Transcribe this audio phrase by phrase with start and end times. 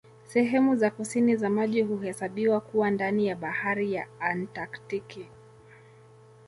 [0.27, 5.27] Sehemu za kusini za maji huhesabiwa kuwa ndani ya Bahari ya Antaktiki.